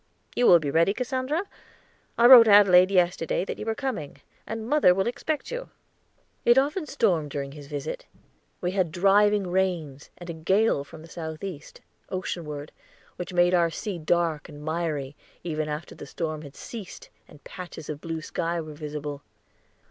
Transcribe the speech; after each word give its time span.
You 0.35 0.47
will 0.47 0.57
be 0.57 0.71
ready, 0.71 0.95
Cassandra? 0.95 1.43
I 2.17 2.25
wrote 2.25 2.47
Adelaide 2.47 2.89
yesterday 2.89 3.45
that 3.45 3.59
you 3.59 3.67
were 3.67 3.75
coming, 3.75 4.17
and 4.47 4.67
mother 4.67 4.95
will 4.95 5.05
expect 5.05 5.51
you." 5.51 5.69
It 6.43 6.57
often 6.57 6.87
stormed 6.87 7.29
during 7.29 7.51
his 7.51 7.67
visit. 7.67 8.07
We 8.61 8.71
had 8.71 8.91
driving 8.91 9.45
rains, 9.51 10.09
and 10.17 10.27
a 10.27 10.33
gale 10.33 10.83
from 10.83 11.03
the 11.03 11.07
southeast, 11.07 11.81
oceanward, 12.09 12.71
which 13.17 13.31
made 13.31 13.53
our 13.53 13.69
sea 13.69 13.99
dark 13.99 14.49
and 14.49 14.65
miry, 14.65 15.15
even 15.43 15.69
after 15.69 15.93
the 15.93 16.07
storm 16.07 16.41
had 16.41 16.55
ceased 16.55 17.11
and 17.27 17.43
patches 17.43 17.87
of 17.87 18.01
blue 18.01 18.21
sky 18.23 18.59
were 18.59 18.73
visible. 18.73 19.21